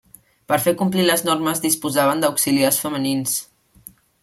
[0.51, 3.39] Per fer complir les normes disposaven d'auxiliars femenins.